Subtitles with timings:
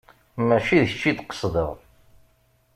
[0.47, 1.71] Mačči d kečč i d-qesdeɣ.